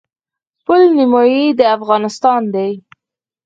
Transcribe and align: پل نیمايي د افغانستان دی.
پل 0.65 0.81
نیمايي 0.97 1.43
د 1.59 1.61
افغانستان 1.77 2.41
دی. 2.53 2.71